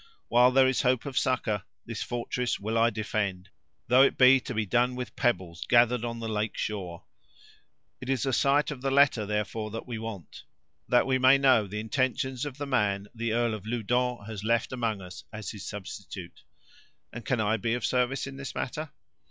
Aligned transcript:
While 0.29 0.49
there 0.49 0.67
is 0.67 0.81
hope 0.81 1.05
of 1.05 1.15
succor, 1.15 1.61
this 1.85 2.01
fortress 2.01 2.59
will 2.59 2.75
I 2.75 2.89
defend, 2.89 3.49
though 3.87 4.01
it 4.01 4.17
be 4.17 4.39
to 4.39 4.53
be 4.55 4.65
done 4.65 4.95
with 4.95 5.15
pebbles 5.15 5.63
gathered 5.69 6.03
on 6.03 6.17
the 6.17 6.27
lake 6.27 6.57
shore. 6.57 7.03
It 8.01 8.09
is 8.09 8.25
a 8.25 8.33
sight 8.33 8.71
of 8.71 8.81
the 8.81 8.89
letter, 8.89 9.27
therefore, 9.27 9.69
that 9.69 9.85
we 9.85 9.99
want, 9.99 10.43
that 10.89 11.05
we 11.05 11.19
may 11.19 11.37
know 11.37 11.67
the 11.67 11.79
intentions 11.79 12.45
of 12.47 12.57
the 12.57 12.65
man 12.65 13.09
the 13.13 13.33
earl 13.33 13.53
of 13.53 13.67
Loudon 13.67 14.25
has 14.25 14.43
left 14.43 14.71
among 14.73 15.01
us 15.03 15.23
as 15.31 15.51
his 15.51 15.67
substitute." 15.67 16.41
"And 17.13 17.23
can 17.23 17.39
I 17.39 17.57
be 17.57 17.75
of 17.75 17.85
service 17.85 18.25
in 18.25 18.37
the 18.37 18.51
matter?" 18.55 18.89